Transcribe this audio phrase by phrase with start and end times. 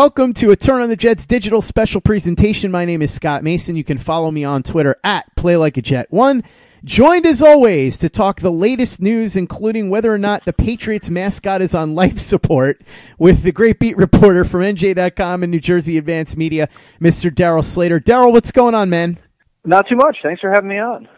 [0.00, 2.70] Welcome to a Turn on the Jets digital special presentation.
[2.70, 3.76] My name is Scott Mason.
[3.76, 6.42] You can follow me on Twitter at Play Like a Jet One.
[6.82, 11.60] Joined as always to talk the latest news, including whether or not the Patriots mascot
[11.60, 12.80] is on life support,
[13.18, 17.30] with the great beat reporter from NJ.com and New Jersey Advanced Media, Mr.
[17.30, 18.00] Darryl Slater.
[18.00, 19.18] Darryl, what's going on, man?
[19.66, 20.16] Not too much.
[20.22, 21.08] Thanks for having me on.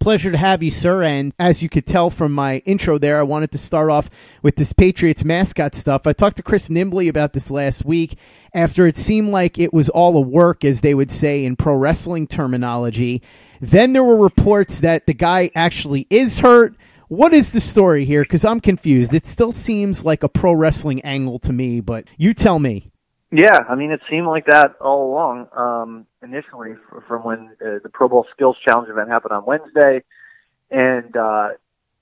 [0.00, 1.02] Pleasure to have you, sir.
[1.02, 4.08] And as you could tell from my intro there, I wanted to start off
[4.42, 6.06] with this Patriots mascot stuff.
[6.06, 8.16] I talked to Chris Nimbley about this last week
[8.54, 11.74] after it seemed like it was all a work, as they would say in pro
[11.74, 13.20] wrestling terminology.
[13.60, 16.76] Then there were reports that the guy actually is hurt.
[17.08, 18.22] What is the story here?
[18.22, 19.12] Because I'm confused.
[19.12, 22.86] It still seems like a pro wrestling angle to me, but you tell me.
[23.32, 25.48] Yeah, I mean, it seemed like that all along.
[25.56, 26.72] Um, initially,
[27.06, 30.02] from when uh, the Pro Bowl Skills Challenge event happened on Wednesday,
[30.70, 31.50] and uh,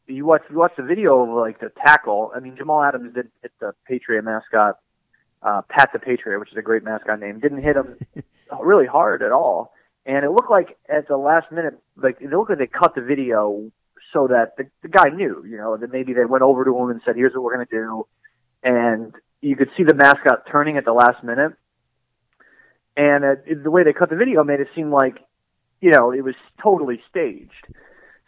[0.07, 2.33] you watch you watch the video of like the tackle.
[2.35, 4.79] I mean, Jamal Adams did hit the Patriot mascot,
[5.43, 7.41] uh, Pat the Patriot, which is a great mascot name.
[7.41, 7.99] Didn't hit him
[8.63, 9.75] really hard at all,
[10.07, 13.03] and it looked like at the last minute, like it looked like they cut the
[13.03, 13.71] video
[14.15, 16.89] so that the, the guy knew, you know, that maybe they went over to him
[16.89, 18.07] and said, "Here's what we're going to do,"
[18.63, 21.53] and you could see the mascot turning at the last minute,
[22.97, 25.17] and uh, the way they cut the video made it seem like,
[25.81, 27.67] you know, it was totally staged.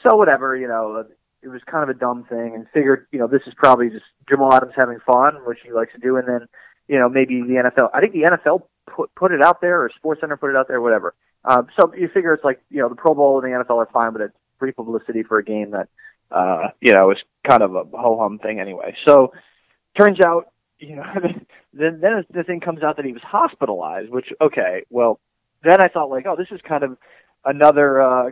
[0.03, 1.05] So whatever, you know,
[1.43, 4.05] it was kind of a dumb thing, and figured, you know, this is probably just
[4.29, 6.47] Jamal Adams having fun, which he likes to do, and then,
[6.87, 7.91] you know, maybe the NFL.
[7.93, 10.69] I think the NFL put put it out there, or Sports Center put it out
[10.69, 11.15] there, whatever.
[11.45, 13.89] Um, so you figure it's like, you know, the Pro Bowl and the NFL are
[13.93, 15.89] fine, but it's free publicity for a game that,
[16.31, 18.95] uh, you know, is kind of a ho hum thing anyway.
[19.07, 19.33] So
[19.99, 21.05] turns out you know,
[21.73, 25.21] then then the thing comes out that he was hospitalized, which okay, well,
[25.63, 26.97] then I thought like, oh, this is kind of
[27.45, 28.31] another uh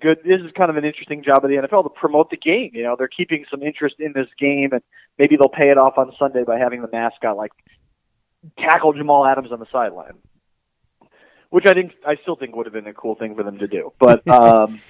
[0.00, 2.70] good this is kind of an interesting job of the NFL to promote the game.
[2.72, 4.82] You know, they're keeping some interest in this game and
[5.18, 7.52] maybe they'll pay it off on Sunday by having the mascot like
[8.58, 10.14] tackle Jamal Adams on the sideline.
[11.50, 13.66] Which I think I still think would have been a cool thing for them to
[13.66, 13.92] do.
[13.98, 14.80] But um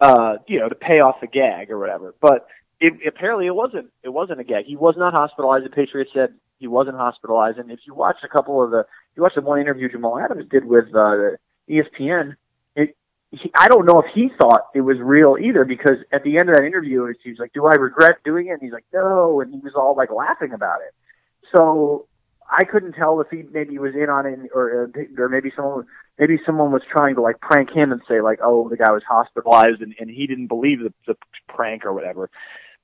[0.00, 2.14] uh you know, to pay off the gag or whatever.
[2.20, 2.46] But
[2.80, 4.64] it, apparently it wasn't it wasn't a gag.
[4.64, 5.66] He was not hospitalized.
[5.66, 7.58] The Patriots said he wasn't hospitalized.
[7.58, 8.84] And if you watch a couple of the,
[9.16, 11.36] you watch the one interview Jamal Adams did with uh,
[11.68, 12.36] ESPN,
[12.76, 12.96] it,
[13.32, 16.48] he, I don't know if he thought it was real either because at the end
[16.48, 19.52] of that interview, he's like, "Do I regret doing it?" And he's like, "No," and
[19.52, 20.94] he was all like laughing about it.
[21.54, 22.06] So
[22.50, 25.86] I couldn't tell if he maybe was in on it or or maybe someone
[26.18, 29.02] maybe someone was trying to like prank him and say like, "Oh, the guy was
[29.08, 31.16] hospitalized," and, and he didn't believe the, the
[31.48, 32.30] prank or whatever.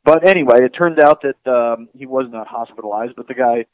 [0.06, 3.66] But anyway, it turned out that um, he was not hospitalized, but the guy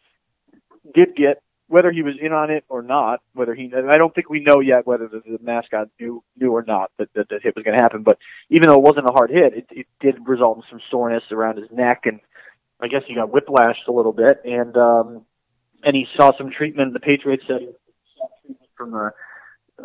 [0.94, 3.20] did get whether he was in on it or not.
[3.34, 6.64] Whether he, I don't think we know yet whether the, the mascot knew knew or
[6.66, 8.02] not that that, that hit was going to happen.
[8.02, 8.16] But
[8.48, 11.58] even though it wasn't a hard hit, it, it did result in some soreness around
[11.58, 12.20] his neck, and
[12.80, 15.26] I guess he got whiplashed a little bit, and um,
[15.84, 16.94] and he saw some treatment.
[16.94, 17.60] The Patriots said
[18.74, 19.10] from the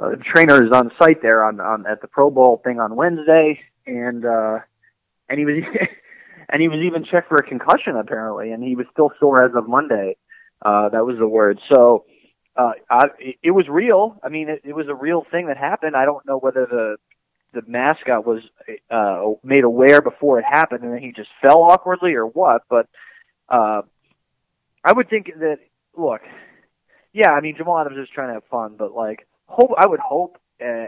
[0.01, 4.23] uh, trainers on site there on, on at the Pro Bowl thing on Wednesday, and
[4.25, 4.59] uh,
[5.27, 5.55] and he was
[6.49, 9.51] and he was even checked for a concussion apparently, and he was still sore as
[9.55, 10.17] of Monday.
[10.61, 11.59] Uh, that was the word.
[11.71, 12.05] So
[12.55, 13.05] uh, I,
[13.43, 14.19] it was real.
[14.23, 15.95] I mean, it, it was a real thing that happened.
[15.95, 16.97] I don't know whether the
[17.53, 18.41] the mascot was
[18.91, 22.63] uh, made aware before it happened, and then he just fell awkwardly or what.
[22.69, 22.87] But
[23.49, 23.81] uh,
[24.83, 25.59] I would think that
[25.95, 26.21] look,
[27.13, 29.99] yeah, I mean Jamal Adams is trying to have fun, but like hope I would
[29.99, 30.87] hope uh,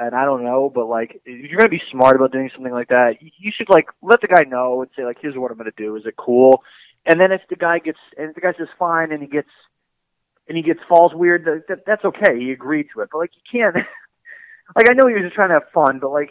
[0.00, 2.88] and I don't know, but like if you're gonna be smart about doing something like
[2.88, 5.70] that, you should like let the guy know and say like, here's what I'm gonna
[5.76, 5.94] do.
[5.96, 6.64] Is it cool?
[7.04, 9.50] And then if the guy gets and if the guy says fine and he gets
[10.48, 12.38] and he gets falls weird, that, that that's okay.
[12.38, 13.76] He agreed to it, but like you can't.
[14.76, 16.30] like I know he was just trying to have fun, but like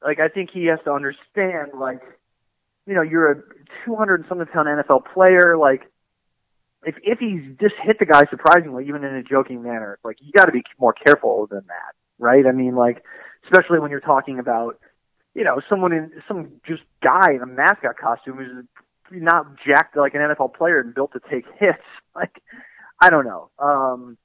[0.00, 2.00] like I think he has to understand like
[2.86, 3.42] you know you're a
[3.86, 5.82] 200 something pound NFL player like
[6.84, 10.30] if if he's just hit the guy surprisingly, even in a joking manner, like you
[10.30, 12.46] got to be more careful than that right?
[12.46, 13.02] I mean, like,
[13.44, 14.78] especially when you're talking about,
[15.34, 20.14] you know, someone in some just guy in a mascot costume who's not jacked like
[20.14, 21.82] an NFL player and built to take hits.
[22.14, 22.42] Like,
[23.00, 23.50] I don't know.
[23.58, 24.18] Um,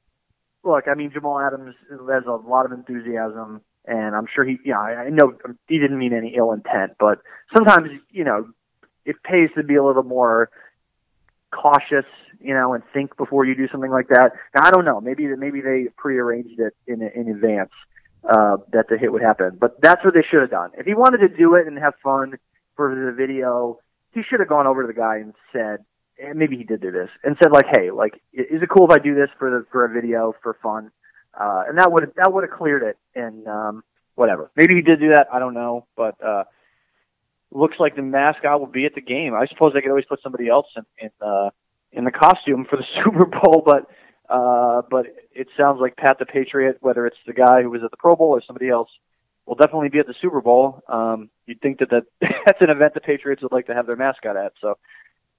[0.64, 4.74] look, I mean, Jamal Adams has a lot of enthusiasm, and I'm sure he, you
[4.74, 5.34] know, I know
[5.68, 7.20] he didn't mean any ill intent, but
[7.56, 8.50] sometimes, you know,
[9.06, 10.50] it pays to be a little more
[11.54, 12.06] cautious,
[12.46, 14.32] you know, and think before you do something like that.
[14.56, 15.02] Now, I don't know.
[15.02, 17.72] Maybe maybe they prearranged it in in advance
[18.30, 19.58] uh, that the hit would happen.
[19.60, 20.72] But that's what they should have done.
[20.78, 22.36] If he wanted to do it and have fun
[22.76, 23.80] for the video,
[24.14, 25.86] he should have gone over to the guy and said,
[26.22, 28.92] and maybe he did do this, and said like, "Hey, like, is it cool if
[28.92, 30.92] I do this for the for a video for fun?"
[31.38, 32.98] Uh, and that would that would have cleared it.
[33.16, 33.84] And um,
[34.16, 35.28] whatever, maybe he did do that.
[35.34, 36.46] I don't know, but uh,
[37.52, 39.34] looks like the mascot will be at the game.
[39.34, 41.50] I suppose they could always put somebody else in in, uh,
[41.96, 43.88] in the costume for the Super Bowl, but
[44.28, 45.06] Uh, but
[45.36, 48.16] it sounds like Pat the Patriot, whether it's the guy who was at the Pro
[48.16, 48.90] Bowl or somebody else,
[49.46, 50.82] will definitely be at the Super Bowl.
[50.90, 52.06] Um, you'd think that, that
[52.46, 54.54] that's an event the Patriots would like to have their mascot at.
[54.62, 54.80] So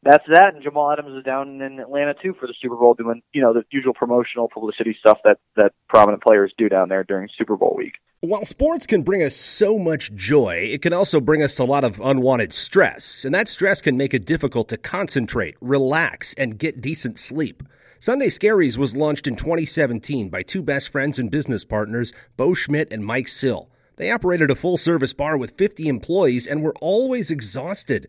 [0.02, 0.54] that's that.
[0.54, 3.52] And Jamal Adams is down in Atlanta too for the Super Bowl, doing you know
[3.52, 7.74] the usual promotional publicity stuff that that prominent players do down there during Super Bowl
[7.76, 7.94] week.
[8.20, 11.84] While sports can bring us so much joy, it can also bring us a lot
[11.84, 16.80] of unwanted stress, and that stress can make it difficult to concentrate, relax, and get
[16.80, 17.62] decent sleep.
[17.98, 22.92] Sunday Scaries was launched in 2017 by two best friends and business partners, Bo Schmidt
[22.92, 23.70] and Mike Sill.
[23.96, 28.08] They operated a full service bar with 50 employees and were always exhausted.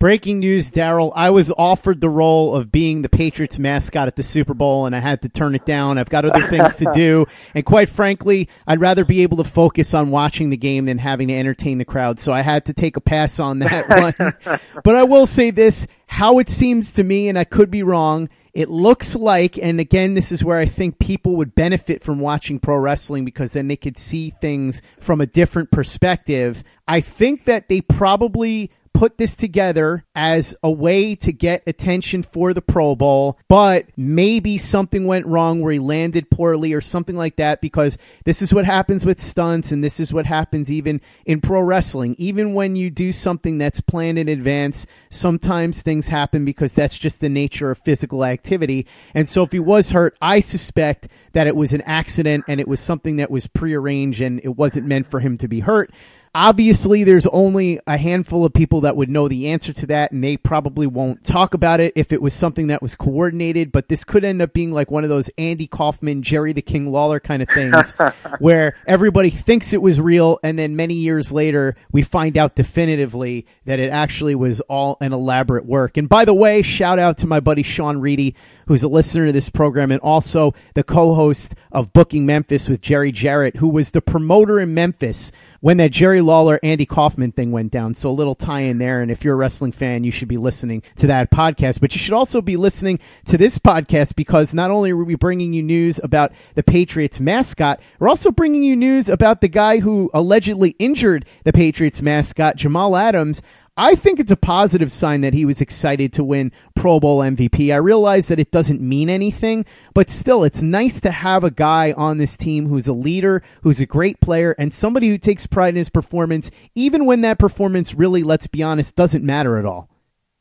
[0.00, 1.12] Breaking news, Darryl.
[1.14, 4.96] I was offered the role of being the Patriots mascot at the Super Bowl, and
[4.96, 5.98] I had to turn it down.
[5.98, 7.26] I've got other things to do.
[7.54, 11.28] And quite frankly, I'd rather be able to focus on watching the game than having
[11.28, 12.18] to entertain the crowd.
[12.18, 13.88] So I had to take a pass on that
[14.48, 14.60] one.
[14.84, 18.30] but I will say this how it seems to me, and I could be wrong,
[18.54, 22.58] it looks like, and again, this is where I think people would benefit from watching
[22.58, 26.64] pro wrestling because then they could see things from a different perspective.
[26.88, 32.52] I think that they probably put this together as a way to get attention for
[32.52, 37.36] the Pro Bowl, but maybe something went wrong where he landed poorly or something like
[37.36, 41.40] that because this is what happens with stunts and this is what happens even in
[41.40, 42.14] pro wrestling.
[42.18, 47.20] Even when you do something that's planned in advance, sometimes things happen because that's just
[47.20, 48.86] the nature of physical activity.
[49.14, 52.68] And so if he was hurt, I suspect that it was an accident and it
[52.68, 55.90] was something that was prearranged and it wasn't meant for him to be hurt.
[56.32, 60.22] Obviously, there's only a handful of people that would know the answer to that, and
[60.22, 63.72] they probably won't talk about it if it was something that was coordinated.
[63.72, 66.92] But this could end up being like one of those Andy Kaufman, Jerry the King
[66.92, 67.92] Lawler kind of things,
[68.38, 73.44] where everybody thinks it was real, and then many years later, we find out definitively
[73.64, 75.96] that it actually was all an elaborate work.
[75.96, 78.36] And by the way, shout out to my buddy Sean Reedy,
[78.68, 82.80] who's a listener to this program and also the co host of Booking Memphis with
[82.80, 87.52] Jerry Jarrett, who was the promoter in Memphis when that Jerry Lawler Andy Kaufman thing
[87.52, 87.94] went down.
[87.94, 89.02] So a little tie in there.
[89.02, 91.80] And if you're a wrestling fan, you should be listening to that podcast.
[91.80, 95.52] But you should also be listening to this podcast because not only are we bringing
[95.52, 100.10] you news about the Patriots mascot, we're also bringing you news about the guy who
[100.14, 103.42] allegedly injured the Patriots mascot, Jamal Adams.
[103.82, 107.72] I think it's a positive sign that he was excited to win Pro Bowl MVP.
[107.72, 111.92] I realize that it doesn't mean anything, but still, it's nice to have a guy
[111.92, 115.70] on this team who's a leader, who's a great player, and somebody who takes pride
[115.70, 119.88] in his performance, even when that performance really, let's be honest, doesn't matter at all.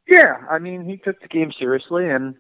[0.05, 2.35] Yeah, I mean, he took the game seriously, and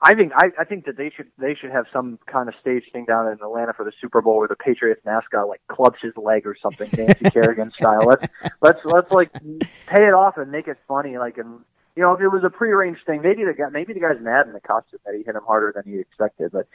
[0.00, 2.84] I think I, I think that they should they should have some kind of stage
[2.92, 6.12] thing down in Atlanta for the Super Bowl where the Patriots mascot like clubs his
[6.16, 8.04] leg or something, Nancy Kerrigan style.
[8.06, 8.26] Let's
[8.60, 9.32] let's let's like
[9.86, 11.16] pay it off and make it funny.
[11.16, 11.60] Like and
[11.96, 14.46] you know if it was a prearranged thing, maybe the guy maybe the guy's mad
[14.46, 16.52] in the costume that he hit him harder than he expected.
[16.52, 16.68] But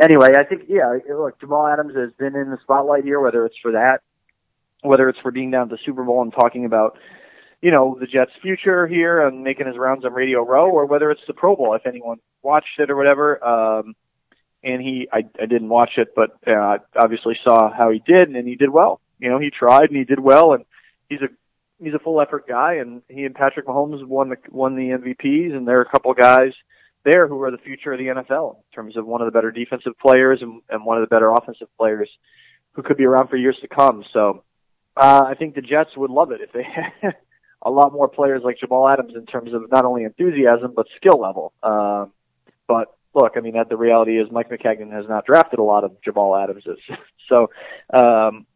[0.00, 3.58] anyway, I think yeah, look, Jamal Adams has been in the spotlight here, whether it's
[3.60, 4.02] for that,
[4.82, 6.96] whether it's for being down at the Super Bowl and talking about
[7.60, 11.10] you know, the Jets' future here and making his rounds on Radio Row, or whether
[11.10, 13.44] it's the Pro Bowl, if anyone watched it or whatever.
[13.44, 13.94] Um,
[14.62, 18.46] and he, I, I didn't watch it, but uh, obviously saw how he did, and
[18.46, 19.00] he did well.
[19.18, 20.64] You know, he tried and he did well, and
[21.08, 21.28] he's a
[21.82, 25.56] he's a full effort guy, and he and Patrick Mahomes won the won the MVPs,
[25.56, 26.52] and there are a couple guys
[27.04, 29.50] there who are the future of the NFL in terms of one of the better
[29.50, 32.10] defensive players and, and one of the better offensive players
[32.72, 34.04] who could be around for years to come.
[34.12, 34.44] So
[34.96, 36.66] uh, I think the Jets would love it if they
[37.62, 41.20] a lot more players like Jamal Adams in terms of not only enthusiasm but skill
[41.20, 41.52] level.
[41.62, 42.12] Um,
[42.66, 46.00] but look, I mean, the reality is Mike Maccagnan has not drafted a lot of
[46.02, 46.78] Jamal Adamses,
[47.28, 47.50] so
[47.92, 48.46] um,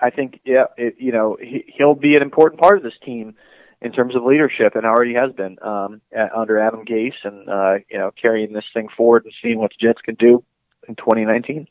[0.00, 3.34] I think yeah, it, you know, he, he'll be an important part of this team.
[3.80, 6.00] in terms of leadership and already has been um,
[6.34, 9.86] under Adam Gase and uh, you know carrying this thing forward and seeing what the
[9.86, 10.44] Jets can do
[10.88, 11.66] in 2019.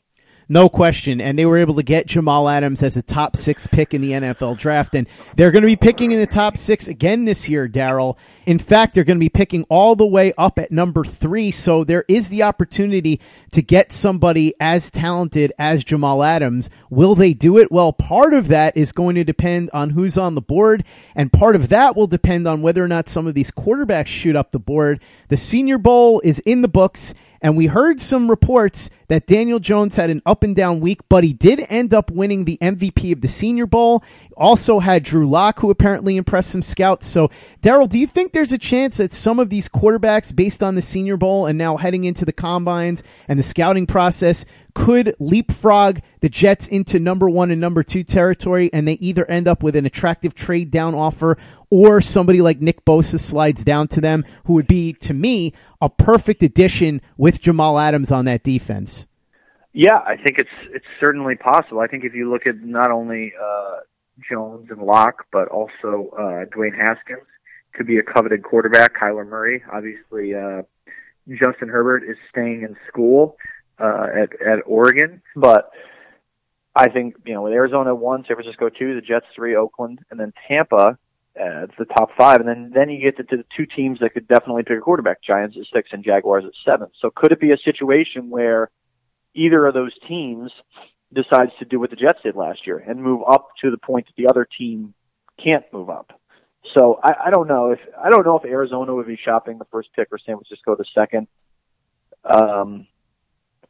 [0.52, 1.22] No question.
[1.22, 4.10] And they were able to get Jamal Adams as a top six pick in the
[4.10, 4.94] NFL draft.
[4.94, 8.18] And they're going to be picking in the top six again this year, Darryl.
[8.46, 11.50] In fact, they're going to be picking all the way up at number three.
[11.50, 13.20] So there is the opportunity
[13.52, 16.68] to get somebody as talented as Jamal Adams.
[16.90, 17.70] Will they do it?
[17.70, 20.84] Well, part of that is going to depend on who's on the board.
[21.14, 24.36] And part of that will depend on whether or not some of these quarterbacks shoot
[24.36, 25.00] up the board.
[25.28, 27.14] The Senior Bowl is in the books.
[27.42, 31.24] And we heard some reports that Daniel Jones had an up and down week, but
[31.24, 34.04] he did end up winning the MVP of the Senior Bowl.
[34.42, 37.06] Also had Drew Lock, who apparently impressed some scouts.
[37.06, 37.30] So,
[37.62, 40.82] Darryl, do you think there's a chance that some of these quarterbacks, based on the
[40.82, 44.44] Senior Bowl and now heading into the combines and the scouting process,
[44.74, 49.46] could leapfrog the Jets into number one and number two territory, and they either end
[49.46, 51.38] up with an attractive trade down offer
[51.70, 55.88] or somebody like Nick Bosa slides down to them, who would be, to me, a
[55.88, 59.06] perfect addition with Jamal Adams on that defense.
[59.72, 61.80] Yeah, I think it's it's certainly possible.
[61.80, 63.76] I think if you look at not only uh,
[64.30, 67.26] Jones and Lock, but also uh, Dwayne Haskins
[67.72, 68.94] could be a coveted quarterback.
[68.94, 70.62] Kyler Murray, obviously, uh,
[71.28, 73.36] Justin Herbert is staying in school
[73.78, 75.70] uh, at at Oregon, but
[76.74, 80.18] I think you know with Arizona one, San Francisco two, the Jets three, Oakland, and
[80.18, 80.98] then Tampa.
[81.34, 84.00] Uh, it's the top five, and then then you get to, to the two teams
[84.00, 86.88] that could definitely pick a quarterback: Giants at six and Jaguars at seven.
[87.00, 88.70] So could it be a situation where
[89.34, 90.52] either of those teams
[91.12, 94.06] decides to do what the Jets did last year and move up to the point
[94.06, 94.94] that the other team
[95.42, 96.18] can't move up?
[96.76, 99.66] So I, I don't know if I don't know if Arizona would be shopping the
[99.66, 101.26] first pick or San Francisco the second.
[102.24, 102.86] Um,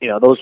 [0.00, 0.38] you know those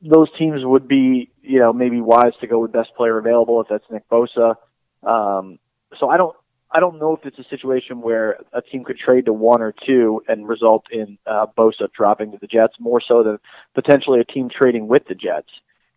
[0.00, 3.68] those teams would be you know maybe wise to go with best player available if
[3.68, 4.54] that's Nick Bosa.
[5.02, 5.58] Um,
[5.98, 6.36] so I don't
[6.70, 9.74] I don't know if it's a situation where a team could trade to one or
[9.86, 13.38] two and result in uh, Bosa dropping to the Jets more so than
[13.74, 15.50] potentially a team trading with the Jets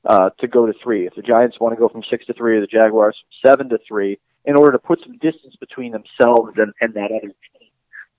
[0.06, 1.08] uh, to go to three.
[1.08, 3.70] If the Giants want to go from six to three, or the Jaguars from seven
[3.70, 7.70] to three, in order to put some distance between themselves and, and that other team,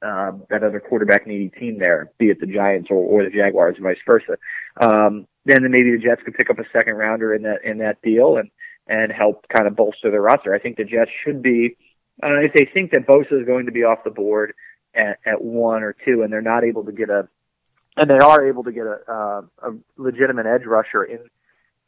[0.02, 3.76] um, that other quarterback needy team there, be it the Giants or, or the Jaguars,
[3.76, 4.36] and vice versa.
[4.80, 8.00] Um, then maybe the Jets could pick up a second rounder in that in that
[8.02, 8.50] deal and
[8.86, 10.54] and help kind of bolster their roster.
[10.54, 11.76] I think the Jets should be,
[12.22, 14.52] uh, if they think that Bosa is going to be off the board
[14.94, 17.28] at, at one or two, and they're not able to get a,
[17.96, 21.18] and they are able to get a, uh, a legitimate edge rusher in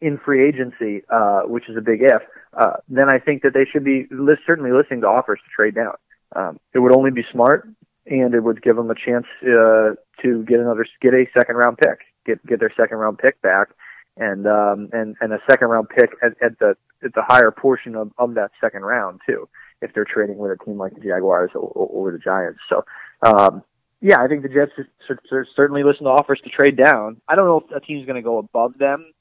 [0.03, 2.23] in free agency, uh, which is a big if,
[2.55, 5.75] uh, then I think that they should be list, certainly listening to offers to trade
[5.75, 5.95] down.
[6.35, 7.69] Um, it would only be smart,
[8.07, 11.79] and it would give them a chance uh, to get another get a second round
[11.79, 13.69] pick, get get their second round pick back,
[14.17, 17.95] and um, and and a second round pick at, at the at the higher portion
[17.95, 19.49] of, of that second round too,
[19.81, 22.61] if they're trading with a team like the Jaguars or, or, the Giants.
[22.69, 22.85] So,
[23.23, 23.63] um,
[24.01, 24.73] yeah, I think the Jets
[25.07, 25.19] should
[25.57, 27.21] certainly listen to offers to trade down.
[27.29, 29.13] I don't know if a team's going to go above them,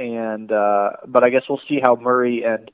[0.00, 2.70] and uh, but I guess we'll see how Murray and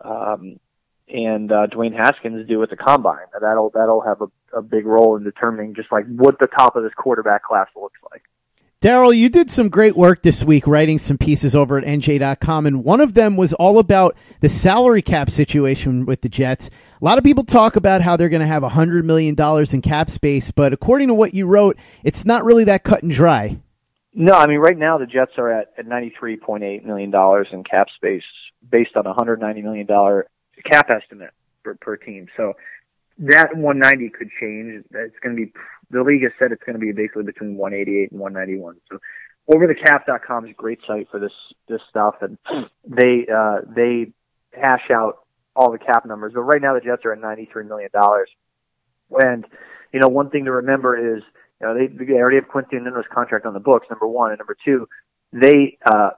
[0.00, 0.60] um,
[1.08, 3.26] and uh, Dwayne Haskins do at the combine.
[3.40, 6.84] That'll that'll have a, a big role in determining just like what the top of
[6.84, 8.22] this quarterback class looks like.
[8.80, 12.84] Darryl, you did some great work this week writing some pieces over at NJ.com, and
[12.84, 16.70] one of them was all about the salary cap situation with the Jets.
[17.02, 19.34] A lot of people talk about how they're going to have $100 million
[19.72, 23.10] in cap space, but according to what you wrote, it's not really that cut and
[23.10, 23.58] dry.
[24.14, 27.12] No, I mean, right now the Jets are at, at $93.8 million
[27.52, 28.22] in cap space
[28.68, 29.86] based on a $190 million
[30.64, 31.30] cap estimate
[31.62, 32.26] per, per team.
[32.36, 32.54] So
[33.18, 34.84] that 190 could change.
[34.90, 35.52] It's going to be
[35.90, 38.76] the league has said it's going to be basically between 188 and 191.
[38.90, 38.98] So
[39.50, 41.32] overthecap.com is a great site for this
[41.68, 42.38] this stuff, and
[42.86, 44.12] they uh, they
[44.52, 45.20] hash out
[45.56, 46.32] all the cap numbers.
[46.34, 48.30] But right now the Jets are at 93 million dollars,
[49.10, 49.44] and
[49.92, 51.22] you know one thing to remember is
[51.60, 53.86] you know they, they already have Quincy Enunwa's contract on the books.
[53.90, 54.88] Number one, and number two,
[55.32, 56.10] they uh,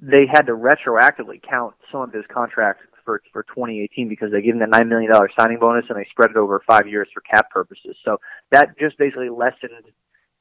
[0.00, 4.54] they had to retroactively count some of his contracts for for 2018 because they gave
[4.54, 7.20] him the nine million dollar signing bonus and they spread it over five years for
[7.20, 7.96] cap purposes.
[8.04, 8.18] So
[8.50, 9.84] that just basically lessened,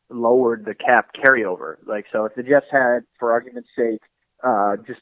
[0.10, 1.78] lowered the cap carryover.
[1.86, 4.02] Like so, if the Jets had, for argument's sake,
[4.44, 5.02] uh, just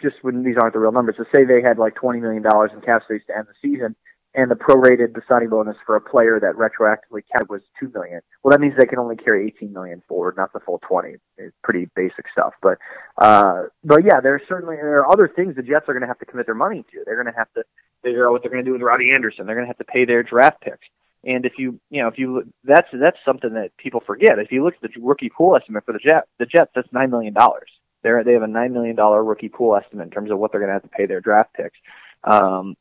[0.00, 2.70] just when these aren't the real numbers, to say they had like 20 million dollars
[2.74, 3.94] in cap space to end the season,
[4.34, 8.20] and the prorated signing bonus for a player that retroactively counted was two million.
[8.42, 11.16] Well, that means they can only carry 18 million forward, not the full 20.
[11.38, 12.78] It's pretty basic stuff, but
[13.18, 16.18] uh, but yeah, there's certainly there are other things the Jets are going to have
[16.18, 17.02] to commit their money to.
[17.06, 17.62] They're going to have to
[18.02, 19.46] figure out what they're going to do with Robbie Anderson.
[19.46, 20.86] They're going to have to pay their draft picks.
[21.26, 24.38] And if you, you know, if you, that's that's something that people forget.
[24.38, 27.10] If you look at the rookie pool estimate for the Jets, the Jets, that's nine
[27.10, 27.70] million dollars.
[28.02, 30.60] They're they have a nine million dollar rookie pool estimate in terms of what they're
[30.60, 31.78] going to have to pay their draft picks.
[32.24, 32.76] Um,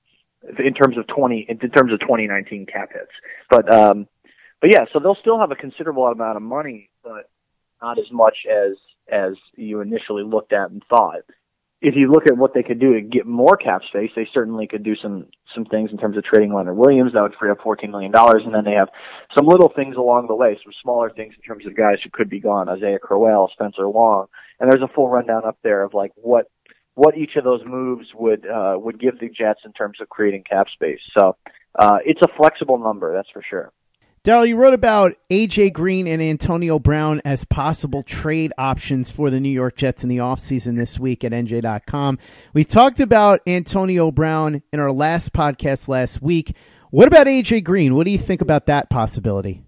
[0.60, 3.12] in terms of 20 in terms of 2019 cap hits.
[3.50, 4.08] But um,
[4.62, 7.30] but yeah, so they'll still have a considerable amount of money, but
[7.82, 8.78] not as much as
[9.12, 11.22] as you initially looked at and thought.
[11.82, 14.68] If you look at what they could do to get more cap space, they certainly
[14.68, 17.12] could do some some things in terms of trading Leonard Williams.
[17.12, 18.88] That would free up fourteen million dollars, and then they have
[19.38, 22.30] some little things along the way, some smaller things in terms of guys who could
[22.30, 24.28] be gone, Isaiah Crowell, Spencer Long,
[24.60, 26.50] and there's a full rundown up there of like what
[26.96, 30.44] what each of those moves would uh, would give the Jets in terms of creating
[30.44, 31.00] cap space.
[31.18, 31.36] So
[31.78, 33.72] uh, it's a flexible number, that's for sure.
[34.24, 39.42] Darryl, you wrote about AJ Green and Antonio Brown as possible trade options for the
[39.42, 42.20] New York Jets in the offseason this week at NJ.com.
[42.54, 46.56] We talked about Antonio Brown in our last podcast last week.
[46.90, 47.96] What about AJ Green?
[47.96, 49.62] What do you think about that possibility?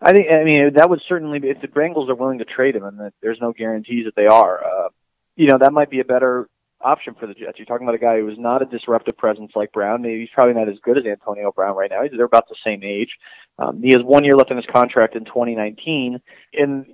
[0.00, 2.76] I think I mean that would certainly be if the Bengals are willing to trade
[2.76, 4.64] him, and there's no guarantees that they are.
[4.64, 4.88] Uh,
[5.34, 6.48] you know that might be a better
[6.80, 7.58] option for the Jets.
[7.58, 10.02] You're talking about a guy who is not a disruptive presence like Brown.
[10.02, 12.02] Maybe he's probably not as good as Antonio Brown right now.
[12.10, 13.10] They're about the same age.
[13.58, 16.20] Um, he has one year left in his contract in 2019,
[16.54, 16.86] and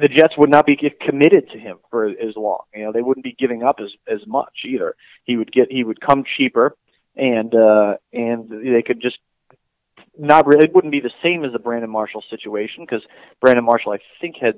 [0.00, 2.60] the Jets would not be committed to him for as long.
[2.74, 4.94] You know, they wouldn't be giving up as as much either.
[5.24, 6.76] He would get he would come cheaper,
[7.14, 9.18] and uh, and they could just
[10.18, 10.64] not really.
[10.64, 13.02] It wouldn't be the same as the Brandon Marshall situation because
[13.40, 14.54] Brandon Marshall, I think, had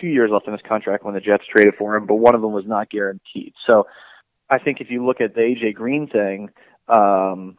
[0.00, 2.40] two years left in his contract when the Jets traded for him, but one of
[2.40, 3.54] them was not guaranteed.
[3.70, 3.86] So
[4.48, 6.50] I think if you look at the AJ Green thing,
[6.88, 7.58] um,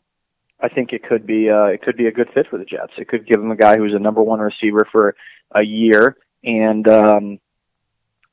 [0.62, 2.94] I think it could be uh, it could be a good fit for the Jets.
[2.98, 5.16] It could give them a guy who's a number one receiver for
[5.54, 7.40] a year, and um,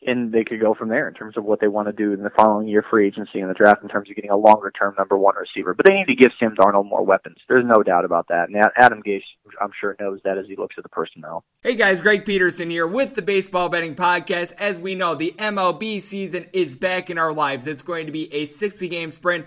[0.06, 2.22] and they could go from there in terms of what they want to do in
[2.22, 4.94] the following year free agency and the draft in terms of getting a longer term
[4.98, 5.74] number one receiver.
[5.74, 7.36] But they need to give Sam Darnold more weapons.
[7.48, 8.48] There's no doubt about that.
[8.48, 9.22] And Adam Gase,
[9.60, 11.44] I'm sure, knows that as he looks at the personnel.
[11.62, 14.54] Hey guys, Greg Peterson here with the Baseball Betting Podcast.
[14.58, 17.66] As we know, the MLB season is back in our lives.
[17.66, 19.46] It's going to be a 60 game sprint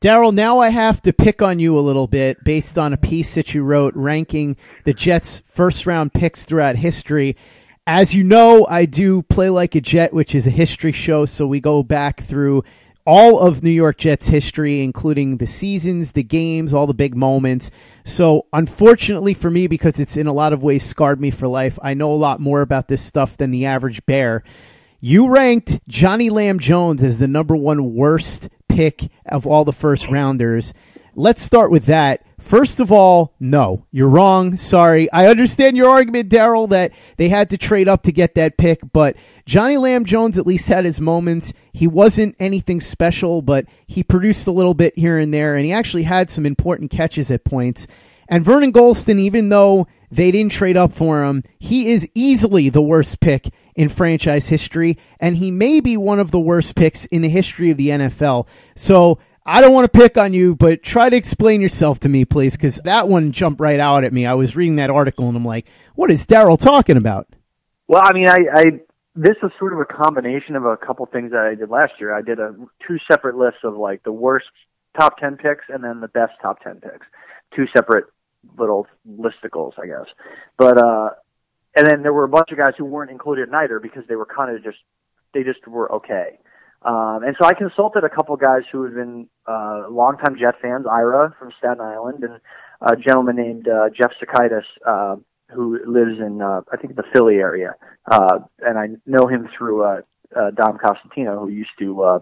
[0.00, 3.34] Darryl, now I have to pick on you a little bit based on a piece
[3.34, 7.36] that you wrote ranking the Jets' first round picks throughout history.
[7.84, 11.48] As you know, I do Play Like a Jet, which is a history show, so
[11.48, 12.62] we go back through
[13.04, 17.72] all of New York Jets history, including the seasons, the games, all the big moments.
[18.04, 21.76] So, unfortunately for me, because it's in a lot of ways scarred me for life,
[21.82, 24.44] I know a lot more about this stuff than the average bear.
[25.00, 30.08] You ranked Johnny Lam Jones as the number one worst pick of all the first
[30.08, 30.72] rounders.
[31.14, 32.24] Let's start with that.
[32.38, 34.56] First of all, no, you're wrong.
[34.56, 35.10] Sorry.
[35.10, 38.80] I understand your argument, Darryl, that they had to trade up to get that pick,
[38.92, 41.52] but Johnny Lam Jones at least had his moments.
[41.72, 45.72] He wasn't anything special, but he produced a little bit here and there, and he
[45.72, 47.88] actually had some important catches at points.
[48.28, 52.82] And Vernon Gholston, even though they didn't trade up for him, he is easily the
[52.82, 57.22] worst pick in franchise history, and he may be one of the worst picks in
[57.22, 58.48] the history of the NFL.
[58.74, 62.24] So I don't want to pick on you, but try to explain yourself to me,
[62.24, 64.26] please, because that one jumped right out at me.
[64.26, 67.28] I was reading that article and I'm like, what is Darryl talking about?
[67.86, 68.64] Well, I mean, I, I
[69.14, 72.12] this is sort of a combination of a couple things that I did last year.
[72.12, 74.46] I did a two separate lists of like the worst
[74.98, 77.06] top ten picks and then the best top ten picks.
[77.54, 78.06] Two separate
[78.58, 80.12] little listicles, I guess.
[80.56, 81.10] But uh
[81.76, 84.16] and then there were a bunch of guys who weren't included in either because they
[84.16, 84.78] were kind of just
[85.34, 86.38] they just were okay.
[86.82, 90.86] Um, and so I consulted a couple guys who had been uh, longtime Jet fans,
[90.90, 92.40] Ira from Staten Island, and
[92.80, 95.16] a gentleman named uh, Jeff Sakaitis, uh,
[95.52, 97.74] who lives in uh, I think the Philly area,
[98.10, 100.00] uh, and I know him through uh,
[100.36, 102.18] uh, Dom Cosentino, who used to uh,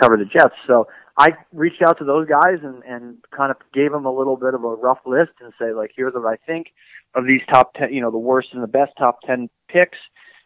[0.00, 0.54] cover the Jets.
[0.66, 4.36] So I reached out to those guys and, and kind of gave them a little
[4.36, 6.68] bit of a rough list and say like, here's what I think
[7.14, 9.98] of these top ten, you know, the worst and the best top ten picks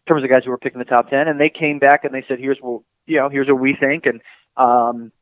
[0.07, 2.15] in terms of guys who were picking the top ten, and they came back and
[2.15, 4.21] they said, "Here's what you know, here's what we think," and
[4.57, 5.13] um,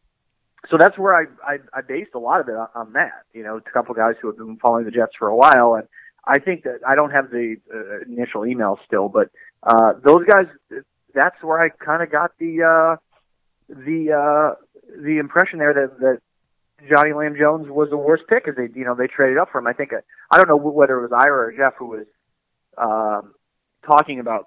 [0.71, 3.25] so that's where I, I I based a lot of it on, on that.
[3.33, 5.89] You know, a couple guys who have been following the Jets for a while, and
[6.25, 9.31] I think that I don't have the uh, initial email still, but
[9.63, 10.47] uh, those guys,
[11.15, 12.97] that's where I kind of got the uh,
[13.69, 14.55] the uh,
[15.03, 16.19] the impression there that that
[16.89, 19.59] Johnny Lam Jones was the worst pick because they, you know, they traded up for
[19.59, 19.67] him.
[19.67, 19.91] I think
[20.31, 22.07] I don't know whether it was Ira or Jeff who was
[22.79, 23.35] um,
[23.85, 24.47] talking about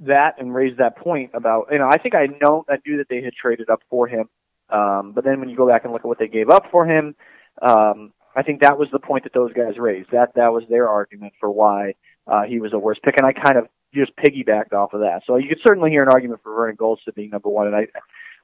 [0.00, 3.08] that and raised that point about, you know, I think I know I knew that
[3.08, 4.28] they had traded up for him,
[4.70, 6.86] um, but then when you go back and look at what they gave up for
[6.86, 7.14] him,
[7.60, 10.10] um, I think that was the point that those guys raised.
[10.12, 11.94] That that was their argument for why
[12.26, 15.22] uh, he was the worst pick, and I kind of just piggybacked off of that.
[15.26, 17.86] So you could certainly hear an argument for Vernon Gholston being number one, and I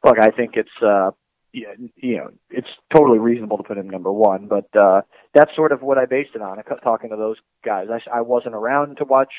[0.05, 1.11] look, I think it's uh,
[1.53, 5.03] you know it's totally reasonable to put him number one, but uh,
[5.35, 6.63] that's sort of what I based it on.
[6.83, 9.33] Talking to those guys, I, I wasn't around to watch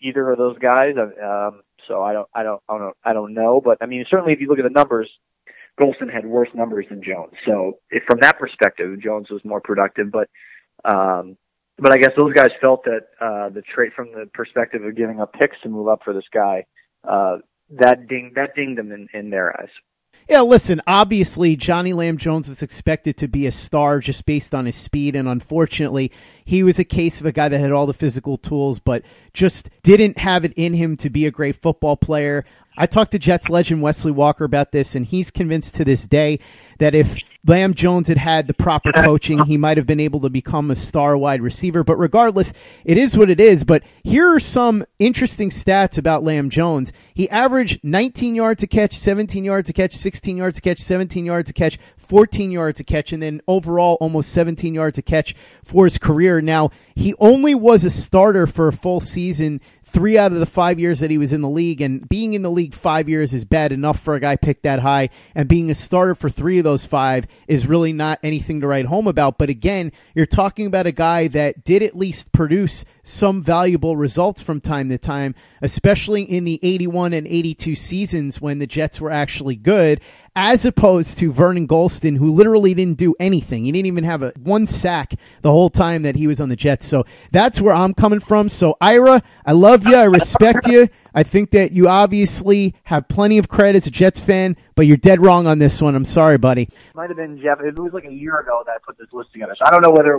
[0.00, 3.60] either of those guys, um, so I don't, I don't, I don't, I don't know.
[3.62, 5.10] But I mean, certainly if you look at the numbers,
[5.78, 7.34] Gholston had worse numbers than Jones.
[7.46, 10.28] So if, from that perspective, Jones was more productive, but.
[10.82, 11.36] Um,
[11.80, 15.18] but I guess those guys felt that uh, the trade from the perspective of giving
[15.18, 16.66] up picks to move up for this guy,
[17.08, 17.38] uh,
[17.70, 19.70] that ding that dinged them in, in their eyes.
[20.30, 24.64] Yeah, listen, obviously Johnny Lam Jones was expected to be a star just based on
[24.64, 26.12] his speed, and unfortunately,
[26.44, 29.02] he was a case of a guy that had all the physical tools, but
[29.34, 32.44] just didn't have it in him to be a great football player.
[32.78, 36.38] I talked to Jets legend Wesley Walker about this, and he's convinced to this day
[36.78, 40.30] that if Lam Jones had had the proper coaching, he might have been able to
[40.30, 41.82] become a star wide receiver.
[41.82, 42.52] But regardless,
[42.84, 43.64] it is what it is.
[43.64, 46.92] But here are some interesting stats about Lam Jones.
[47.14, 51.24] He averaged 19 yards a catch, 17 yards a catch, 16 yards a catch, 17
[51.24, 51.78] yards a catch,
[52.10, 56.40] 14 yards a catch, and then overall almost 17 yards a catch for his career.
[56.40, 60.78] Now, he only was a starter for a full season three out of the five
[60.78, 63.44] years that he was in the league, and being in the league five years is
[63.44, 66.64] bad enough for a guy picked that high, and being a starter for three of
[66.64, 69.38] those five is really not anything to write home about.
[69.38, 74.40] But again, you're talking about a guy that did at least produce some valuable results
[74.40, 79.10] from time to time, especially in the 81 and 82 seasons when the Jets were
[79.10, 80.00] actually good,
[80.36, 83.64] as opposed to Vernon Gholston, who literally didn't do anything.
[83.64, 86.56] He didn't even have a one sack the whole time that he was on the
[86.56, 86.86] Jets.
[86.86, 88.48] So that's where I'm coming from.
[88.48, 89.96] So Ira, I love you.
[89.96, 90.88] I respect you.
[91.12, 94.96] I think that you obviously have plenty of credit as a Jets fan, but you're
[94.96, 95.96] dead wrong on this one.
[95.96, 96.68] I'm sorry, buddy.
[96.94, 97.58] Might have been Jeff.
[97.60, 99.56] It was like a year ago that I put this list together.
[99.58, 100.18] So I don't know whether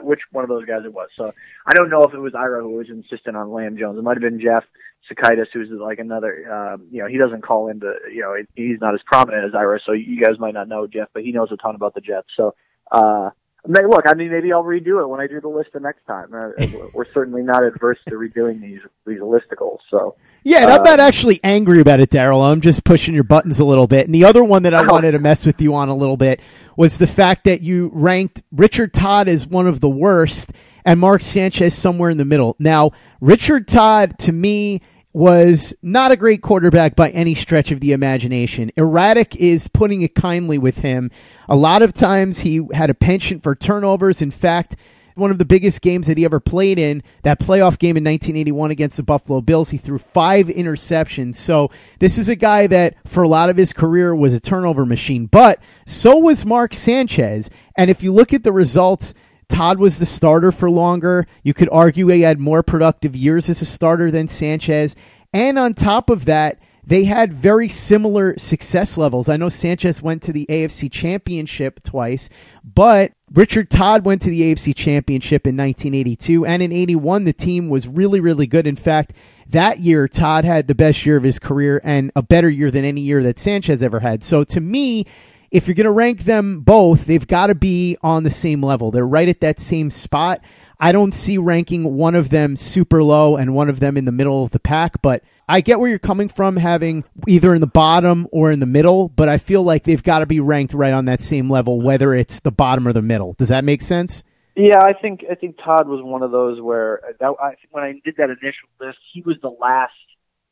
[0.00, 1.08] which one of those guys it was.
[1.16, 1.34] So
[1.66, 3.98] I don't know if it was Ira who was insistent on Lam Jones.
[3.98, 4.62] It might have been Jeff
[5.10, 6.44] Sakaitis, who's like another.
[6.50, 7.94] Uh, you know, he doesn't call into.
[8.12, 9.80] You know, he's not as prominent as Ira.
[9.84, 12.28] So you guys might not know Jeff, but he knows a ton about the Jets.
[12.36, 12.54] So.
[12.90, 13.30] uh
[13.66, 16.32] look, I mean, maybe I'll redo it when I do the list the next time.
[16.32, 19.78] Uh, we're certainly not adverse to redoing these these listicles.
[19.90, 22.50] So yeah, and I'm not um, actually angry about it, Darryl.
[22.50, 24.06] I'm just pushing your buttons a little bit.
[24.06, 26.40] And the other one that I wanted to mess with you on a little bit
[26.76, 30.52] was the fact that you ranked Richard Todd as one of the worst
[30.84, 32.56] and Mark Sanchez somewhere in the middle.
[32.58, 34.80] Now, Richard Todd, to me,
[35.18, 38.70] was not a great quarterback by any stretch of the imagination.
[38.76, 41.10] Erratic is putting it kindly with him.
[41.48, 44.22] A lot of times he had a penchant for turnovers.
[44.22, 44.76] In fact,
[45.16, 48.70] one of the biggest games that he ever played in, that playoff game in 1981
[48.70, 49.70] against the Buffalo Bills.
[49.70, 51.34] He threw five interceptions.
[51.34, 54.86] So this is a guy that, for a lot of his career, was a turnover
[54.86, 55.26] machine.
[55.26, 57.50] But so was Mark Sanchez.
[57.76, 59.14] And if you look at the results,
[59.48, 61.26] Todd was the starter for longer.
[61.42, 64.94] You could argue he had more productive years as a starter than Sanchez.
[65.32, 66.58] And on top of that,
[66.88, 69.28] they had very similar success levels.
[69.28, 72.30] I know Sanchez went to the AFC Championship twice,
[72.64, 77.68] but Richard Todd went to the AFC Championship in 1982, and in 81, the team
[77.68, 78.66] was really, really good.
[78.66, 79.12] In fact,
[79.50, 82.86] that year, Todd had the best year of his career and a better year than
[82.86, 84.24] any year that Sanchez ever had.
[84.24, 85.04] So to me,
[85.50, 88.90] if you're going to rank them both, they've got to be on the same level.
[88.90, 90.40] They're right at that same spot.
[90.80, 94.12] I don't see ranking one of them super low and one of them in the
[94.12, 97.66] middle of the pack, but I get where you're coming from having either in the
[97.66, 100.92] bottom or in the middle, but I feel like they've got to be ranked right
[100.92, 103.32] on that same level, whether it's the bottom or the middle.
[103.32, 104.22] Does that make sense?
[104.54, 107.92] Yeah, I think I think Todd was one of those where that, I, when I
[108.04, 109.92] did that initial list, he was the last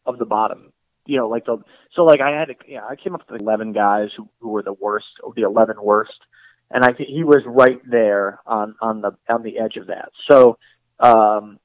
[0.06, 0.72] of the bottom.
[1.06, 1.58] You know, like the
[1.96, 4.72] so like I had yeah, I came up with eleven guys who, who were the
[4.72, 6.18] worst, or the eleven worst,
[6.70, 10.10] and I he was right there on on the on the edge of that.
[10.30, 10.58] So,
[11.00, 11.58] um,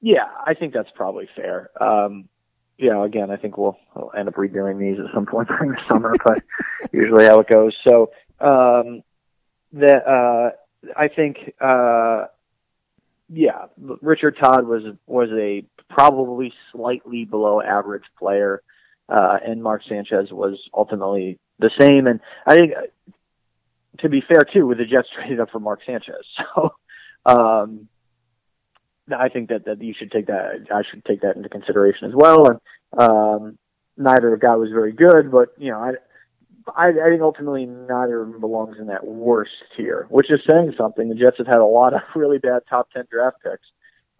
[0.00, 1.70] yeah, I think that's probably fair.
[1.80, 2.28] Um,
[2.78, 5.70] you know, again, I think we'll, we'll end up redoing these at some point during
[5.70, 6.42] the summer, but
[6.92, 7.74] usually how it goes.
[7.86, 9.02] So, um,
[9.72, 10.50] that, uh,
[10.96, 12.26] I think, uh,
[13.28, 18.62] yeah, Richard Todd was, was a probably slightly below average player,
[19.08, 22.06] uh, and Mark Sanchez was ultimately the same.
[22.06, 22.72] And I think,
[24.00, 26.24] to be fair too, with the Jets traded up for Mark Sanchez.
[26.54, 26.74] So,
[27.26, 27.88] um,
[29.10, 32.14] I think that, that you should take that, I should take that into consideration as
[32.14, 32.48] well.
[32.48, 32.60] And,
[32.98, 33.58] um,
[33.96, 35.92] neither guy was very good, but, you know, I,
[36.76, 40.74] I, I think ultimately neither of them belongs in that worst tier, which is saying
[40.78, 41.08] something.
[41.08, 43.66] The Jets have had a lot of really bad top 10 draft picks.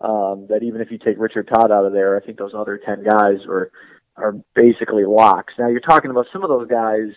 [0.00, 2.78] Um, that even if you take Richard Todd out of there, I think those other
[2.84, 3.70] 10 guys are,
[4.16, 5.55] are basically locks.
[5.59, 7.14] Now you're talking about some of those guys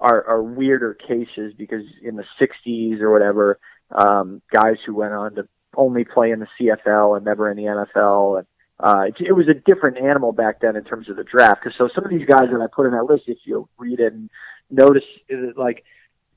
[0.00, 3.58] are, are weirder cases because in the 60s or whatever,
[3.90, 7.64] um, guys who went on to only play in the CFL and never in the
[7.64, 8.38] NFL.
[8.38, 8.46] And
[8.80, 11.62] uh, it, it was a different animal back then in terms of the draft.
[11.62, 14.00] Because so some of these guys that I put in that list, if you read
[14.00, 14.30] it and
[14.70, 15.84] notice, is it like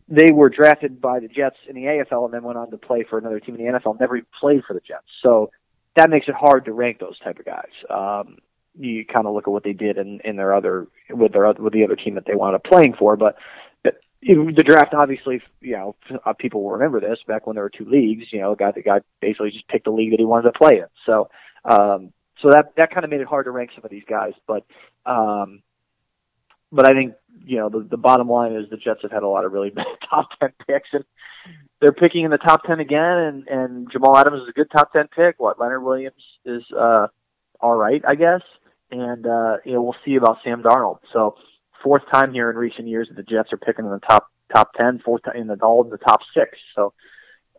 [0.07, 3.05] they were drafted by the Jets in the AFL and then went on to play
[3.09, 3.99] for another team in the NFL.
[3.99, 5.51] Never even played for the Jets, so
[5.95, 7.71] that makes it hard to rank those type of guys.
[7.89, 8.37] Um,
[8.79, 11.73] you kind of look at what they did in, in their other with their with
[11.73, 13.35] the other team that they wound up playing for, but
[14.21, 17.89] the draft obviously you know uh, people will remember this back when there were two
[17.89, 20.57] leagues you know guy the guy basically just picked the league that he wanted to
[20.57, 20.85] play in.
[21.05, 21.29] So
[21.65, 24.33] um so that that kind of made it hard to rank some of these guys
[24.47, 24.63] but
[25.05, 25.63] um
[26.71, 29.27] but I think you know the the bottom line is the Jets have had a
[29.27, 31.03] lot of really bad top ten picks and
[31.79, 34.93] they're picking in the top ten again and and Jamal Adams is a good top
[34.93, 35.39] ten pick.
[35.39, 37.07] What Leonard Williams is uh
[37.59, 38.41] all right I guess
[38.91, 41.35] and uh you know we'll see about Sam Darnold so
[41.83, 44.73] fourth time here in recent years that the Jets are picking in the top top
[44.73, 46.57] ten, fourth time in the all in the top six.
[46.75, 46.93] So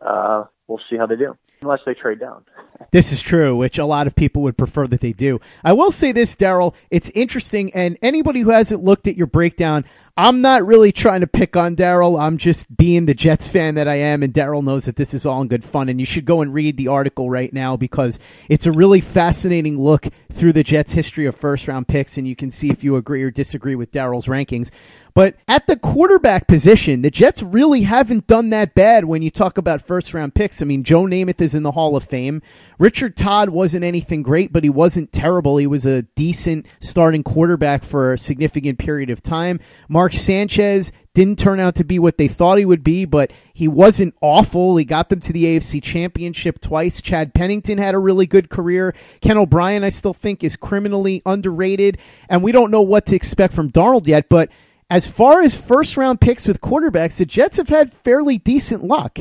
[0.01, 2.45] uh, we'll see how they do, unless they trade down.
[2.91, 5.39] This is true, which a lot of people would prefer that they do.
[5.63, 9.85] I will say this, Darryl, it's interesting, and anybody who hasn't looked at your breakdown,
[10.15, 12.21] I'm not really trying to pick on Darryl.
[12.21, 15.25] I'm just being the Jets fan that I am, and Darryl knows that this is
[15.25, 15.89] all in good fun.
[15.89, 19.81] And you should go and read the article right now because it's a really fascinating
[19.81, 22.95] look through the Jets' history of first round picks, and you can see if you
[22.95, 24.69] agree or disagree with Darryl's rankings.
[25.15, 29.57] But at the quarterback position, the Jets really haven't done that bad when you talk
[29.57, 30.61] about first round picks.
[30.61, 32.41] I mean, Joe Namath is in the Hall of Fame.
[32.83, 35.55] Richard Todd wasn't anything great, but he wasn't terrible.
[35.55, 39.61] He was a decent starting quarterback for a significant period of time.
[39.87, 43.69] Mark Sanchez didn't turn out to be what they thought he would be, but he
[43.69, 44.75] wasn't awful.
[44.75, 47.01] He got them to the AFC Championship twice.
[47.01, 48.93] Chad Pennington had a really good career.
[49.21, 51.99] Ken O'Brien, I still think, is criminally underrated.
[52.27, 54.49] And we don't know what to expect from Darnold yet, but
[54.89, 59.19] as far as first round picks with quarterbacks, the Jets have had fairly decent luck.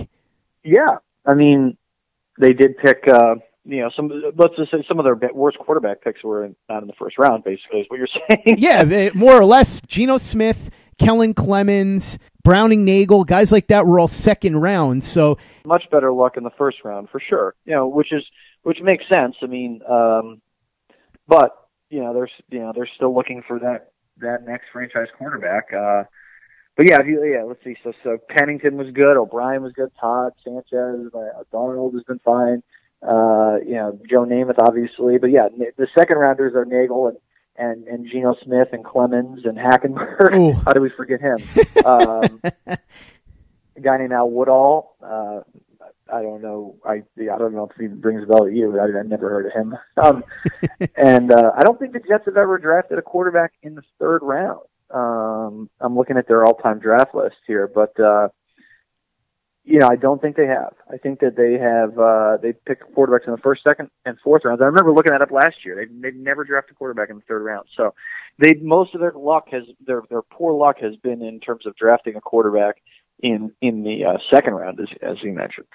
[0.64, 1.77] Yeah, I mean,
[2.40, 3.07] they did pick.
[3.07, 6.57] Uh, you know, some let's just say some of their worst quarterback picks were in,
[6.68, 7.44] not in the first round.
[7.44, 8.57] Basically, is what you're saying.
[8.59, 9.81] yeah, more or less.
[9.83, 15.05] Geno Smith, Kellen Clemens, Browning Nagel, guys like that were all second round.
[15.05, 17.55] So much better luck in the first round for sure.
[17.64, 18.25] You know, which is
[18.62, 19.37] which makes sense.
[19.42, 20.40] I mean, um,
[21.29, 21.53] but
[21.88, 25.72] you know, they're you know they're still looking for that that next franchise quarterback.
[25.72, 26.05] Uh,
[26.77, 27.77] but yeah, if you, yeah, let's see.
[27.85, 29.16] So, so Pennington was good.
[29.16, 29.90] O'Brien was good.
[30.01, 32.62] Todd Sanchez, uh, Darnold has been fine.
[33.07, 35.19] Uh, you know, Joe Namath, obviously.
[35.19, 37.17] But yeah, the second rounders are Nagel and
[37.57, 40.55] and and Geno Smith and Clemens and Hackenberg.
[40.65, 41.38] How do we forget him?
[41.85, 44.97] um, a guy named Al Woodall.
[45.03, 45.41] Uh,
[46.12, 46.77] I don't know.
[46.85, 48.79] I I don't know if he brings a bell to you.
[48.79, 49.77] I, I've never heard of him.
[50.03, 50.25] Um,
[50.97, 54.21] and uh, I don't think the Jets have ever drafted a quarterback in the third
[54.23, 54.61] round.
[54.91, 58.29] Um, I'm looking at their all-time draft list here, but uh,
[59.64, 60.75] you know, I don't think they have.
[60.92, 61.98] I think that they have.
[61.98, 64.61] Uh, they pick quarterbacks in the first, second, and fourth rounds.
[64.61, 65.77] I remember looking that up last year.
[65.77, 67.66] They they never drafted a quarterback in the third round.
[67.77, 67.94] So
[68.38, 71.77] they most of their luck has their their poor luck has been in terms of
[71.77, 72.83] drafting a quarterback
[73.20, 75.66] in in the uh, second round, as as you mentioned.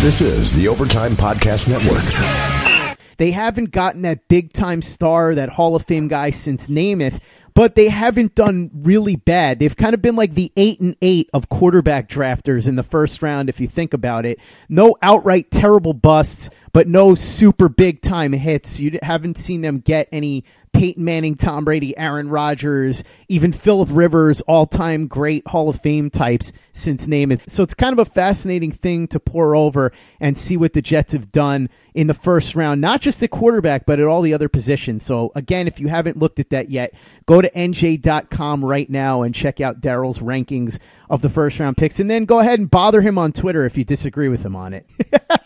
[0.00, 2.98] This is the Overtime Podcast Network.
[3.18, 7.20] They haven't gotten that big time star, that Hall of Fame guy since Namath,
[7.58, 9.58] but they haven't done really bad.
[9.58, 13.20] They've kind of been like the eight and eight of quarterback drafters in the first
[13.20, 14.38] round, if you think about it.
[14.68, 18.78] No outright terrible busts, but no super big time hits.
[18.78, 24.40] You haven't seen them get any Peyton Manning, Tom Brady, Aaron Rodgers, even Philip Rivers,
[24.42, 27.48] all time great Hall of Fame types since Namath.
[27.48, 31.12] So it's kind of a fascinating thing to pour over and see what the Jets
[31.12, 34.48] have done in the first round, not just at quarterback, but at all the other
[34.48, 35.04] positions.
[35.04, 36.94] So again, if you haven't looked at that yet,
[37.26, 40.78] go to nj.com right now and check out Darryl's rankings
[41.10, 41.98] of the first round picks.
[42.00, 44.74] And then go ahead and bother him on Twitter if you disagree with him on
[44.74, 44.86] it.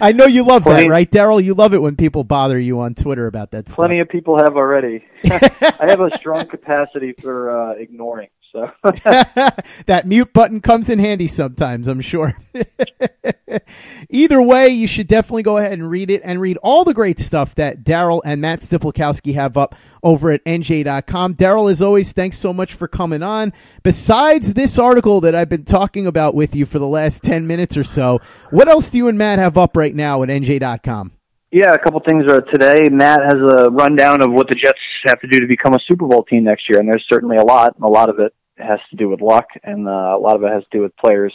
[0.00, 1.42] I know you love plenty, that, right, Darryl?
[1.42, 3.76] You love it when people bother you on Twitter about that stuff.
[3.76, 5.04] Plenty of people have already.
[5.24, 8.28] I have a strong capacity for uh, ignoring.
[8.56, 8.72] So
[9.86, 12.34] that mute button comes in handy sometimes, I'm sure.
[14.08, 17.20] Either way, you should definitely go ahead and read it and read all the great
[17.20, 21.34] stuff that Darryl and Matt Stypulkoski have up over at NJ.com.
[21.34, 23.52] Darryl, as always, thanks so much for coming on.
[23.82, 27.76] Besides this article that I've been talking about with you for the last 10 minutes
[27.76, 31.12] or so, what else do you and Matt have up right now at NJ.com?
[31.52, 32.88] Yeah, a couple things are today.
[32.90, 36.06] Matt has a rundown of what the Jets have to do to become a Super
[36.06, 37.76] Bowl team next year, and there's certainly a lot.
[37.82, 40.52] A lot of it has to do with luck, and uh, a lot of it
[40.52, 41.34] has to do with players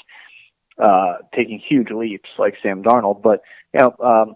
[0.77, 3.21] uh, taking huge leaps like Sam Darnold.
[3.21, 3.41] But
[3.73, 4.35] you know, um,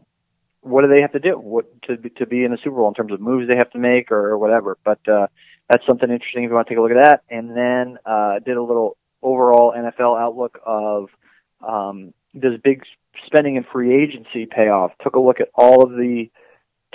[0.62, 2.94] what do they have to do what to to be in the Super Bowl in
[2.94, 4.78] terms of moves they have to make or, or whatever?
[4.84, 5.28] But uh,
[5.70, 7.24] that's something interesting if you want to take a look at that.
[7.30, 11.10] And then uh, did a little overall NFL outlook of
[11.66, 12.84] Um, does big
[13.26, 14.92] spending and free agency pay off?
[15.02, 16.30] Took a look at all of the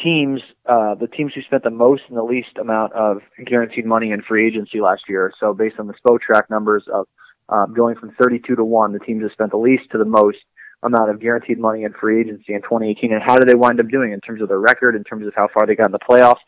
[0.03, 4.11] teams, uh, the teams who spent the most and the least amount of guaranteed money
[4.11, 5.33] in free agency last year.
[5.41, 7.07] So based on the Spotrac numbers of
[7.49, 10.39] um, going from 32 to 1, the teams that spent the least to the most
[10.83, 13.89] amount of guaranteed money in free agency in 2018, and how did they wind up
[13.89, 15.99] doing in terms of their record, in terms of how far they got in the
[15.99, 16.41] playoffs.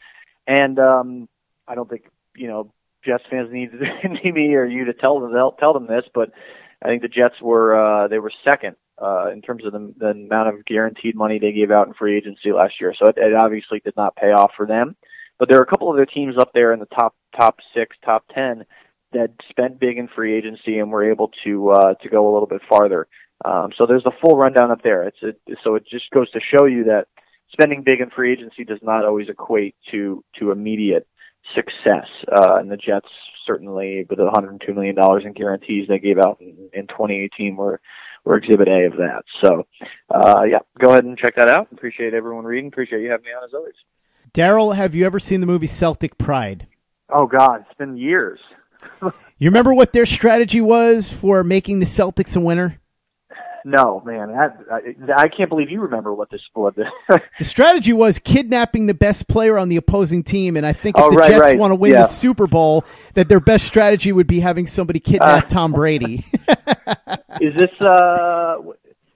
[0.46, 1.28] And um,
[1.68, 2.72] I don't think you know
[3.04, 3.70] Jets fans need,
[4.24, 6.30] need me or you to tell them tell them this, but
[6.82, 10.10] I think the Jets were uh, they were second uh, in terms of the, the
[10.10, 12.94] amount of guaranteed money they gave out in free agency last year.
[12.98, 14.96] So it, it obviously did not pay off for them.
[15.38, 17.96] But there are a couple of other teams up there in the top top six,
[18.04, 18.64] top ten
[19.12, 22.46] that spent big in free agency and were able to uh, to go a little
[22.46, 23.08] bit farther.
[23.44, 25.02] Um, so there's a full rundown up there.
[25.02, 25.32] It's a,
[25.64, 27.06] so it just goes to show you that
[27.50, 31.08] spending big in free agency does not always equate to to immediate
[31.56, 32.06] success.
[32.30, 33.08] Uh, and the Jets
[33.46, 37.80] certainly, with the 102 million dollars in guarantees they gave out in, in 2018, were
[38.24, 39.22] were Exhibit A of that.
[39.42, 39.66] So,
[40.14, 41.68] uh, yeah, go ahead and check that out.
[41.72, 42.68] Appreciate everyone reading.
[42.68, 43.74] Appreciate you having me on as always.
[44.32, 46.66] Darryl, have you ever seen the movie Celtic Pride?
[47.10, 48.40] Oh God, it's been years.
[49.02, 49.12] you
[49.50, 52.80] remember what their strategy was for making the Celtics a winner?
[53.64, 56.74] No, man, that, I, I can't believe you remember what this was.
[56.76, 61.04] the strategy was kidnapping the best player on the opposing team, and I think if
[61.04, 61.58] oh, the right, Jets right.
[61.58, 62.02] want to win yeah.
[62.02, 66.24] the Super Bowl, that their best strategy would be having somebody kidnap uh, Tom Brady.
[67.40, 67.80] is this?
[67.80, 68.56] uh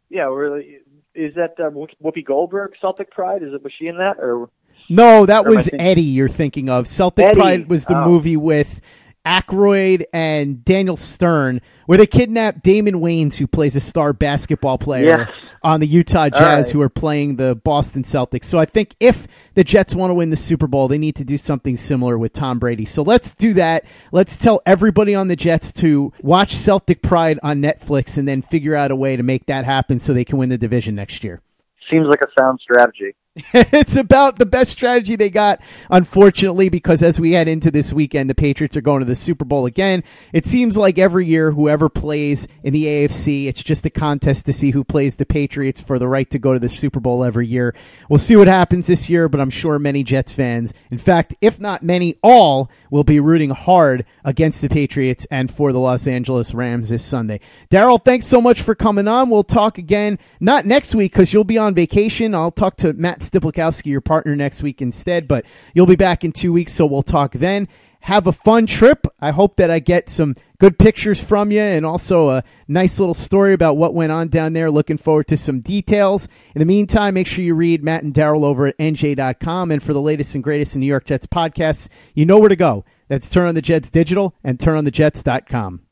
[0.08, 0.78] Yeah, really.
[1.14, 3.42] Is that uh, Whoopi Goldberg Celtic Pride?
[3.42, 4.50] Is it was she in that or?
[4.88, 6.02] No, that was Eddie.
[6.02, 7.40] You're thinking of Celtic Eddie.
[7.40, 8.08] Pride was the oh.
[8.08, 8.80] movie with
[9.26, 15.06] Aykroyd and Daniel Stern, where they kidnap Damon Wayans, who plays a star basketball player
[15.06, 15.30] yes.
[15.62, 16.72] on the Utah Jazz, right.
[16.72, 18.44] who are playing the Boston Celtics.
[18.44, 21.24] So I think if the Jets want to win the Super Bowl, they need to
[21.24, 22.84] do something similar with Tom Brady.
[22.84, 23.84] So let's do that.
[24.12, 28.76] Let's tell everybody on the Jets to watch Celtic Pride on Netflix and then figure
[28.76, 31.42] out a way to make that happen so they can win the division next year.
[31.90, 33.14] Seems like a sound strategy.
[33.52, 38.30] it's about the best strategy they got, unfortunately, because as we head into this weekend,
[38.30, 40.02] the Patriots are going to the Super Bowl again.
[40.32, 44.54] It seems like every year, whoever plays in the AFC, it's just a contest to
[44.54, 47.46] see who plays the Patriots for the right to go to the Super Bowl every
[47.46, 47.74] year.
[48.08, 51.60] We'll see what happens this year, but I'm sure many Jets fans, in fact, if
[51.60, 56.54] not many, all will be rooting hard against the Patriots and for the Los Angeles
[56.54, 57.40] Rams this Sunday.
[57.70, 59.28] Darryl, thanks so much for coming on.
[59.28, 62.34] We'll talk again, not next week because you'll be on vacation.
[62.34, 66.32] I'll talk to Matt Stypulkoski, your partner, next week instead, but you'll be back in
[66.32, 67.68] two weeks, so we'll talk then.
[68.00, 69.06] Have a fun trip.
[69.20, 73.14] I hope that I get some good pictures from you and also a nice little
[73.14, 74.70] story about what went on down there.
[74.70, 76.28] Looking forward to some details.
[76.54, 79.72] In the meantime, make sure you read Matt and Darryl over at NJ.com.
[79.72, 82.54] And for the latest and greatest in New York Jets podcasts, you know where to
[82.54, 82.84] go.
[83.08, 85.85] That's Turn on the Jets Digital and TurnOnTheJets.com.